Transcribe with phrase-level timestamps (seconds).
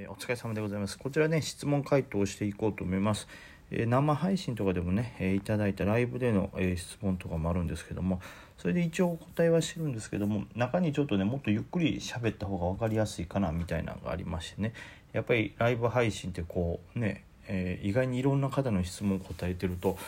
[0.00, 0.96] えー、お疲れ様でございます。
[0.96, 3.26] こちらね、質問回答をしていこうと思います。
[3.72, 8.20] えー、生配信とかでもね、えー、いただいたライブでの、え質問とかもあるんですけども、
[8.58, 14.72] それで一応お答えはしてるんですけども、中にちょっとね、もっとゆっくり喋った方が分かりやすいかなみたいなのがありましてね、
[15.12, 19.98] やっぱりライブ配信ってこうね、え意外にいろんな方の質問を答えてると、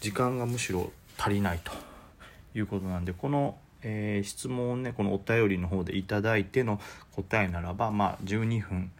[0.00, 1.72] 時間がむしろ足りないと
[2.54, 6.80] いうことなんで、このえ、質問をねこのお便りの方でいただいての
[7.16, 8.92] 答えならばまあ12分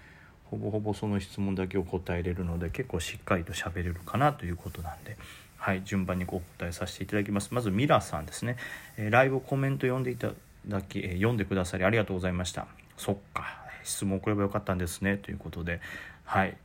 [0.50, 5.16] ほぼほぼその質問だけを答えれるので結構しっかりと喋れるかなということなんで、
[5.56, 7.54] はい、順番にお答えさせていただきます。
[7.54, 8.56] まずミラさんですね、
[8.96, 10.32] えー、ライブコメント読んでいた
[10.66, 12.66] だき、えー、読んでくださりありがとうございました。
[12.96, 13.44] そっか
[13.84, 15.16] 質問送ればよかったんですね。
[15.16, 15.80] ということで
[16.24, 16.56] はい。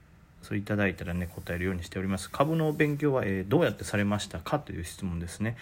[0.42, 2.30] そういただいたらね答えるようにしております。
[2.30, 4.60] 株の勉強は、えー、どうやってされましたか？
[4.60, 5.58] という質問ですね。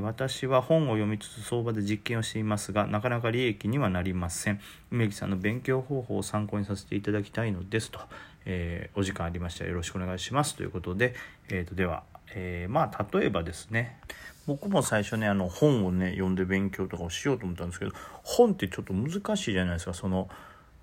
[0.00, 4.60] 私は本を読みつつ相場で実験をしていますがなかなか利益にはなりません。
[4.90, 7.98] 梅木さんの勉強方法を参考にさせていただきたいのですと、
[8.44, 10.54] えー、お時間ありましたらよろしくお願いします。
[10.54, 11.14] ということで、
[11.48, 13.98] えーと、では、えー、まあ例えばですね
[14.46, 19.94] 僕も最初ねあの本をね読んで勉強とかをしようと思ったんですけど本ってちょっと難しいじゃないですか。
[19.94, 20.28] その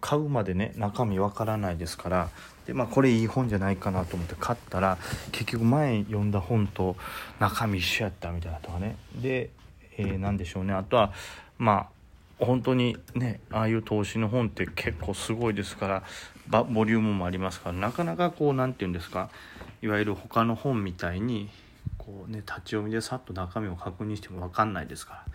[0.01, 2.29] 買うまでね中身わからないですから
[2.65, 4.97] で、まあ、これいい本じゃないかなと思って買ったら
[5.31, 6.95] 結局前読んだ本と
[7.39, 9.49] 中身一緒やったみたいなとかねで、
[9.97, 11.11] えー、何でしょうねあとは
[11.57, 11.89] ま
[12.39, 16.03] あ本当にねああいう投資の本って結構すごいですか
[16.49, 19.29] らボリュームもありますからなかなかこう何て言うんですか
[19.81, 21.49] いわゆる他の本みたいに
[21.97, 25.25] こうね立ち読みでさっと中身を確認しても分かんないですから。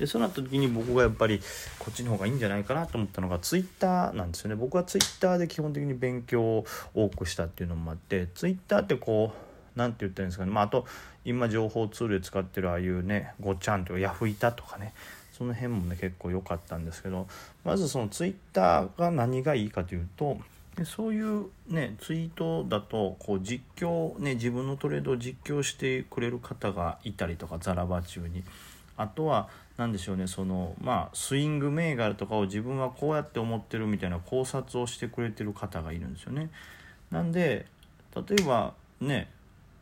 [0.00, 1.40] でそうなった時に僕がやっぱり
[1.78, 4.56] こっちの方がいいんじゃないかなと思ったのがツイッターなんですよね。
[4.56, 10.86] 僕はツイッターで基本的に勉強を多くしたっていうのもあってツイッターってこう何て言ったらいいんですかね、まあ、あと
[11.26, 14.94] 今情報ツールで使ってるああいうねごちゃんとかヤフイタとかね。
[15.32, 17.26] その辺もね結構良かったんですけど
[17.64, 20.36] まずそのツイッターが何がいいかというと
[20.76, 28.44] でそういうねツイートだとこう実況ね自分のトレードを実況してくれる方がいたりとかザラバ中に。
[29.00, 36.50] あとは何でしょうねそのまあスイング銘柄とかを自分はこうやって思ってるみたいな考察をしてくれてる方がいるんですよね。
[37.10, 37.66] なんで
[38.14, 39.30] 例えばね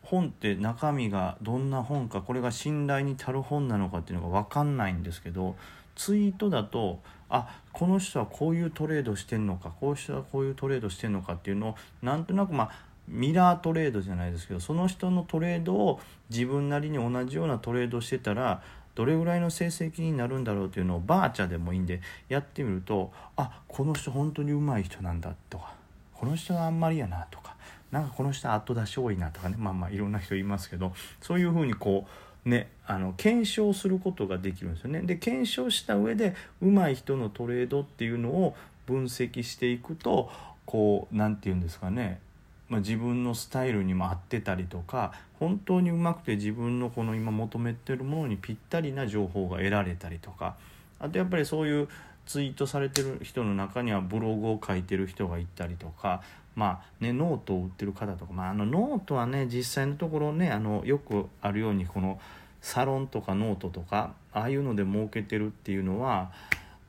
[0.03, 5.57] 本って中身がどんな本かこれが信頼に足る本なのかっていうのが分かんないんですけど
[5.97, 12.71] ツイートだとあこの人はこういうトレードしてんのかこういう人はこういうトレードしてんのかっていうのをなんとなくまあ
[13.09, 18.63] ミラートレードじゃないですけどその人のトレードを自分なりに同じようなトレードしてたら
[18.95, 25.75] どれぐらいの成績になるんだろうというのをバーチャでもいいんでやってみるとあこの人本当にうまい人なんだとか
[26.13, 27.55] この人はあんまりやなとか
[27.93, 30.93] なんかこの人後出し多いなとかねまあまあいろんな人いますけど
[31.23, 32.07] そういうふうにこ
[32.45, 35.03] うねあの検証することができるんですよね。
[35.03, 40.31] で検証した上で上手い人のトレードっていうのを分析していくと
[40.67, 42.21] こう何て言うんですかね
[42.69, 50.57] まあ、自分のスタイルにも合ってたりとか本当にうまくて自分のこの今求めてるものにぴったりな情報が得られたりとか
[50.99, 51.89] あとやっぱりそういう
[52.27, 56.23] ツイートされてる人の中にはブログを書いてる人がいたりとか
[56.55, 62.21] まあねノートを売ってる方とか、まあ、あのノートはね実際のところねあのよくあるようにこの
[62.61, 66.33] サロンとかノートとかああいうので儲けてるっていうのは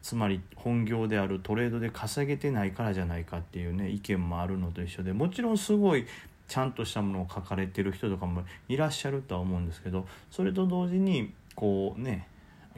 [0.01, 6.05] つまり本業であるトレードで稼げてないからじゃないかっていうね意見もあるのと一緒でもちろんすごい
[6.47, 12.27] ちゃんとしたものを書かれてる人とかもいらっしゃるとは思うんですけどそれと同時にこうね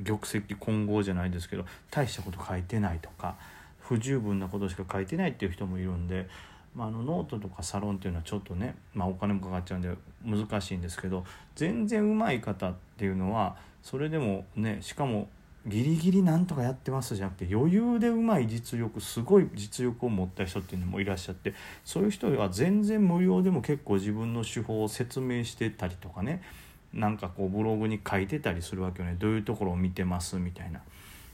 [0.03, 3.35] 玉石混合じゃないですけど大したこと書いてないとか
[3.79, 6.27] 不十分なことしか書いてないっていう人もいるんで、
[6.75, 9.89] まあ、あのノートとかサロンっていうのはちょっとね、まあ、お金もかかっちゃうんで
[10.25, 15.29] 難しいんですけど全然うまい方っていうのはそれでもねしかも
[15.67, 21.53] ギリギリなんとかやってますじゃなくて余裕でうまい実力すごい実力を持った人っていうのもいらっしゃって
[21.85, 26.41] そういう人は全然無料でも結構自分の手法を説明してたりとかね
[26.93, 30.81] なんかこうブログに書いてたりするわけよねどういうところを見てますみたいな。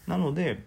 [0.07, 0.63] なので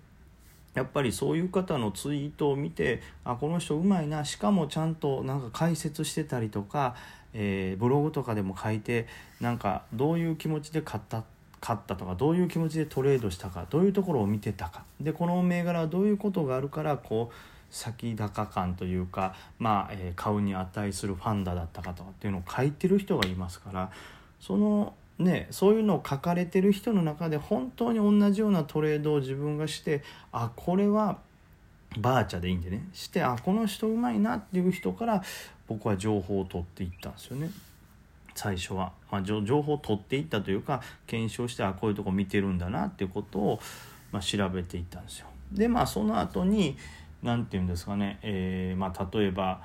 [0.75, 6.95] やっぱりそういう方のツイートを見てあこの人うまいなしかもちゃんとなんか解説してたりとか、
[7.35, 9.07] えー、ブログとかでも書いて
[9.41, 17.35] なんかどういう気持ちで買ったって買ったとかどういう気持ちでトレードしたかどういうところを見てたかでこの銘柄はどういうことがあるからこう
[17.71, 23.91] 先高感というか、まあえー、買うに値するファンダだったかとかっていうのを書いてる人がいますから
[24.41, 30.03] そのねそういうのを書かれてる人の中で本当に同じようなトレードを自分がして
[30.33, 31.19] あこれは
[31.99, 35.23] バーチャでいいんでねしてあこの人うまいなっていう人から
[35.69, 37.51] 僕は情報を取っていったんですよね。
[38.35, 43.61] 最初は、まあ、情報を取っていったというか検証してあこういうとこ見てるんだなっていうことを、
[44.13, 45.27] まあ、調べていったんですよ。
[45.53, 46.77] でまあその後に
[47.23, 49.61] 何て言うんですかね、えー、まあ、例えば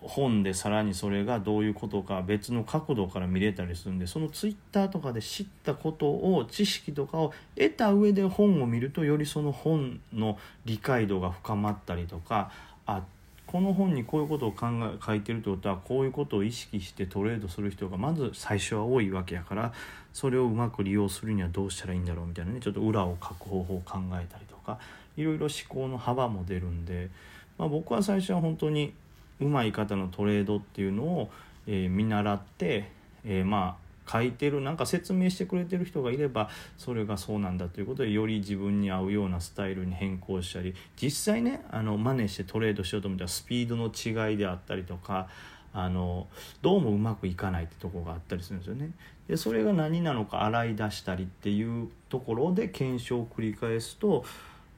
[0.00, 12.50] 本でさらにそれがどういうことか別の角度から見れたりするんでそのツイッターとかで知ったことを知識とかを得た上で本を見るとよりその本の理解度が深まったりとか
[12.86, 13.21] あって
[13.52, 19.74] この本にこういうことを考え書いてるってことはこういうことを意識してトレードする人がまず最初は多いわけやから
[20.14, 24.78] それをうまく利用するにはどうしたらいいんだろうみたいなねちょっと裏を書く方法を考えたりとか
[25.18, 27.10] いろいろ思考の幅も出るんで、
[27.58, 28.94] まあ、僕は最初は本当に
[29.38, 31.30] うまい方のトレードっていうのを、
[31.66, 32.90] えー、見習って、
[33.26, 33.81] えー、まあ
[34.12, 45.28] 書いてるなんか説明してくれてる人がいればそれがそうなんだということでより自分に合うようなスタイルに変更したり実際ねあの真似してトレードしようと思ったらスピードの違いであったりとか
[45.74, 46.26] あの
[46.60, 48.90] どうもうまくいかないってとこがあったりするんですよね。
[49.28, 54.24] でそれが何なのか洗い出したりっていうところで検証を繰り返すと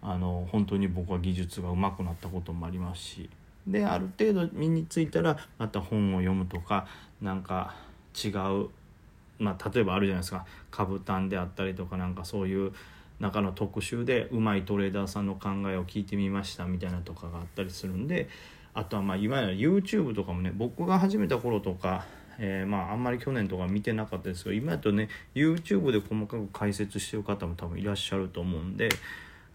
[0.02, 3.30] あの本当に僕は技術が上手くなったこともありますし
[3.66, 6.86] である程度身についたらまた本を読むとか
[7.22, 7.74] なんか
[8.14, 8.68] 違う、
[9.38, 10.46] まあ、例えばあるじゃないですか。
[10.70, 12.72] 株単であったりとかなんかそういう
[13.20, 18.28] 中の特集でうまいトレーダーさんの考えを聞いてみましたみたいなとかがあったりするんで
[18.74, 22.04] あとはまあいわゆる YouTube とかもね僕が始めた頃とか
[22.38, 28.88] えー、まああんまり去年とか見てなかったですけど今だとね YouTube で細かく解説してる方も多分いらっしゃると思うんで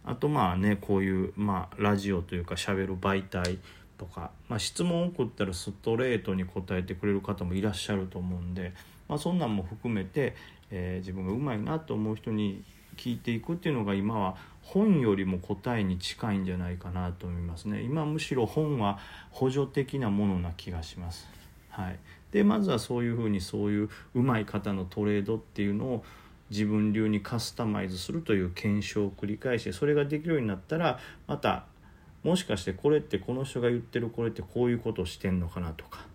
[0.05, 3.59] あとまあねこういう、まあ、ラジオというかしゃべる媒体
[3.97, 8.73] とか、まあ、質問を送ったらストレートに答えてくれる方もいらっしゃると思うんで、
[9.09, 10.35] まあ、そんなんも含めて、
[10.71, 12.63] えー、自分がうまいなと思う人に
[12.95, 18.99] 聞いていくっていうのが今は本よりも答えに近いんじゃないかなと思いますね今むしろ本は
[19.31, 21.27] 補助的なものな気がします。
[21.69, 21.99] はい、
[22.31, 26.03] でまずはそういうふうにそういううまい方のトレードっていうのを
[26.49, 31.65] 自分流にカスタマイズするという検証を繰り返してそれができるようになったらまた
[32.23, 36.05] もしかしてこれってこの人が言ってるこれってこういうことをしてんのかなとか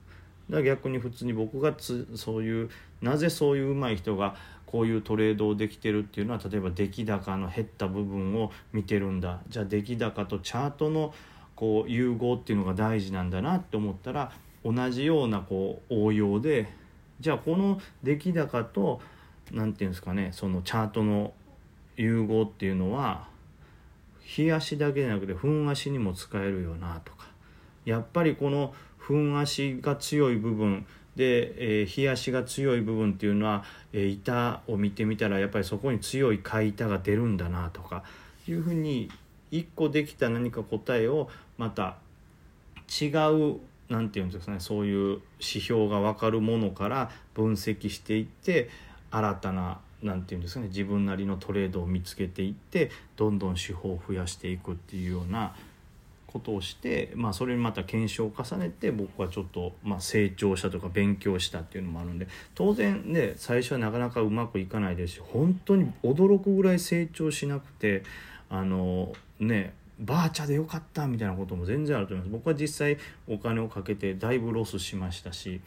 [0.51, 2.71] だから逆に普通に僕がそういう
[3.01, 4.37] なぜそういう上手い人が
[4.67, 9.41] こういうトレードをできてるっていうのは例えば出来高の減った部分を見てるんだ。
[9.49, 11.15] じゃあ出来高とチャートの
[11.55, 14.33] こう融合っていうのが大事なんだなって思ったら
[14.65, 16.73] 同じようなこう応用で
[17.21, 19.01] じゃあこの出来高と
[19.53, 21.33] 何て言うんですかねそのチャートの
[21.97, 23.29] 融合っていうのは
[24.21, 27.29] 日足だけじゃなくて分足にも使えるよなとか。
[27.85, 28.75] やっぱりこの
[29.07, 30.87] 分足が強い部分
[31.17, 38.03] で、えー、日足が強い部分っていうのは、えー、板を見てみたらやっぱりそこに強い買い板が出るんだなとか
[38.49, 39.11] いうふうに
[39.51, 41.29] 一個できた何か答えを
[41.59, 41.97] また
[43.01, 48.69] 違う何て言うんですかねそういう指標が分かるものから分析していって
[49.11, 55.55] 新たな何て言うんですかね自分なりのトレードを見つけていってどんどん手法を増やしていくっていうような
[56.35, 62.27] ことをして、まあ、それにまた検証を重ねて僕はちょっと、まあ、成長したとか勉強したっていうのもあるんで
[62.57, 68.03] 当然ね最初はなかなかうまくいかないですし本当に驚くぐらい成長しなくて
[68.51, 72.33] あのねバーチャでよかったみたいなことも全然あると思います。
[72.33, 72.99] 僕は実際
[73.29, 75.61] お金をかけてだいぶロスしましたし、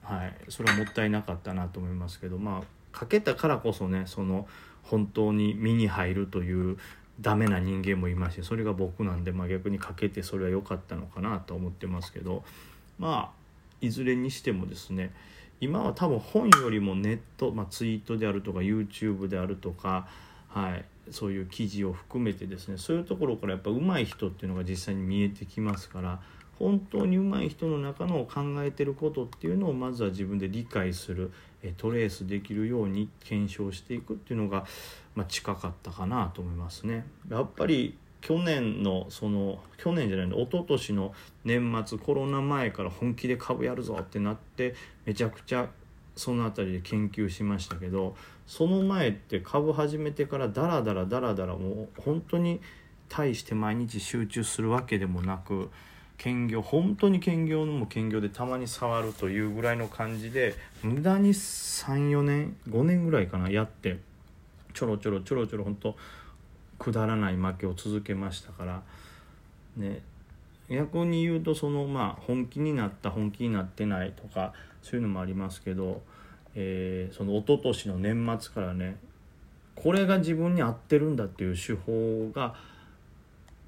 [0.00, 4.46] はい、それはもったいなかったなと思いますけどまあかけたからこそねその
[4.84, 6.78] 本当に身に入るという
[7.20, 12.44] ダメな人間もいますしそれが僕なんで、まあ、逆にかけてそれは良かったのかなと思ってますけど。
[12.98, 13.44] まあ
[13.80, 15.12] いずれにしてもですね
[15.60, 20.08] 今は多分本よりもネット、まあ、ツイートであるとか YouTube であるとか、
[20.48, 26.20] はい、そういう記事を含めてですねそういうところからやっぱ上手い人っていうのが実際に見えてきますから
[26.58, 31.32] 本当に上手い人の中の考えてることっていうのをまずは自分で理解する
[31.76, 34.66] トレースできるように検証していくっていうのが、
[35.14, 37.06] まあ、近かったかなと思いますね。
[37.30, 45.68] やっぱり去年のその去年じゃないの一昨年の年末コロナ前から本気で株やるぞってなってめちゃくちゃ
[46.16, 52.60] その辺りで研究しましたけどその前って株始めてからダラダラダラダラもう本当に
[53.08, 55.70] 対して毎日集中するわけでもなく
[56.16, 63.98] 兼業本当に兼業のも兼業でたまに触るというぐらいの感じで無駄に34年5年ぐらいかなやって
[64.72, 65.96] ちょろちょろちょろちょろ本当
[66.78, 68.82] くだらない負けを続けましたから
[69.76, 70.02] ね
[70.68, 74.52] 逆に言うとそのまあ本気になった本気になってないとか
[74.82, 76.02] そういうのもありますけど、
[76.54, 78.96] えー、その一昨年の年末からね
[79.74, 82.54] これが自分に合ってるんだっていう手法が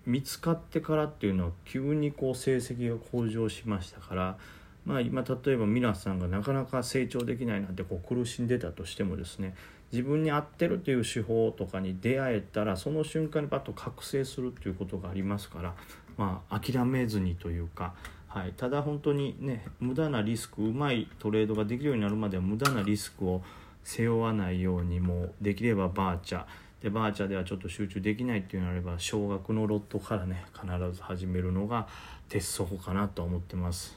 [0.06, 4.36] 見つかってからっていうのは急にこう成績が向上しましたから
[4.84, 9.54] まあ今例えば皆さんがなかなか成長できないなんてこう苦しんでたとしてもですね
[9.92, 15.74] 自分に合ってるという手法とかに出会えたらその瞬間にパッと覚醒するっていうことがありますから
[16.16, 17.94] まあ、諦めずにというか、
[18.28, 23.42] はい、ただ本当にね無駄なリスクうまいトレードができるようになるまでは無駄なリスクを
[23.84, 26.44] 背負わないようにもできればバーチャー
[26.82, 31.88] でバーチャではちょっと集中できないっていうのであれば少額のロットからね必ず始めるのが
[32.28, 33.96] 鉄則かなと思ってます。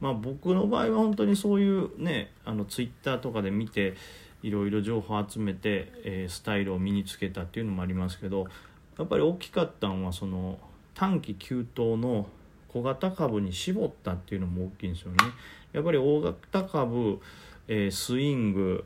[0.00, 3.94] まあ、僕の場合は本当にそういうねあのツイッターとかで見て
[4.42, 8.46] いろいろ情報を集めて、えー、スタイルを身につけたっていうのもありますけど
[8.98, 10.58] やっぱり大きかったのはその
[10.94, 12.26] 短期急騰の
[12.68, 15.18] 小型株に絞ったっていうのも大きいんですよね。
[15.72, 17.20] やっぱり大型株、
[17.68, 18.84] えー、スイング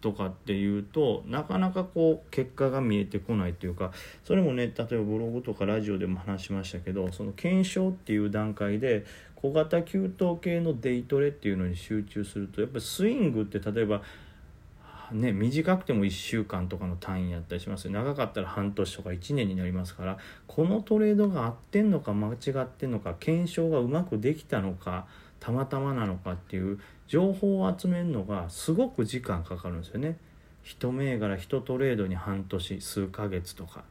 [0.00, 3.92] とかっていうとなかなかこう結果が見えてこないというか
[4.24, 9.04] それもね例えばブログとかラジオでも話しましたけどその検証っていう段階で
[9.36, 14.02] 小型給湯系のデイトレっていうのに集中するとやっぱりスイングって例えば
[15.12, 25.06] ね、短くても1週間とかの単位やったりします長かったら半年とか1年になりますからこのトレードが合ってんのか間違ってんのか検証がうまくできたのか
[25.40, 30.16] たまたまなのかっていう情報を集めるのがすごく時間かかるんですよね。
[30.62, 33.84] 一銘柄一トレードに半年数ヶ月とか。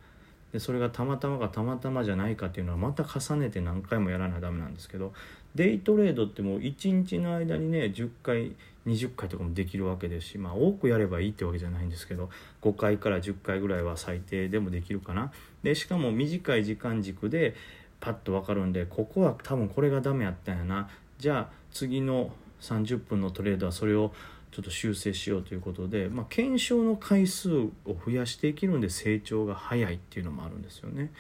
[0.52, 5.14] でそれがたまたまかたまたまじゃないかっていうのはまた重ねて何回もやらないとダメなんですけど
[5.56, 8.54] デイトレードってもう1日の間にね10回
[8.86, 12.30] 20回とかもできるわけですしまあ多くやればいいってわけじゃないんですけど
[12.62, 15.32] 5回から10回ぐらいは最低でもできるかな。
[15.64, 17.56] でしかも短い時間軸で
[18.00, 20.90] パッと分かるんでここは多分これがダメやったんやな。
[21.20, 22.32] じゃあ次の
[22.62, 24.12] 30分のトレードはそれを
[24.52, 31.12] ちょっと修正しようということで、まあ、検証の回数を増やしていけるんで成長が早いっていうのもあるんですよね。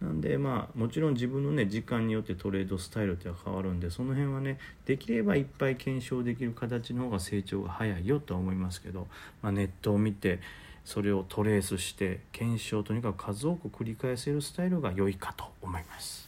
[0.00, 9.06] なんでまあもちろん自分のね時間によってトレードスタイルっては変わるんでその辺はねできればいっぱい検証できる形の方が成長が早いよとは思いますけど、
[9.40, 10.40] まあ、ネットを見て
[10.84, 16.25] それをトレースして検証とにかく数多く繰り返せるスタイルが良いかと思います。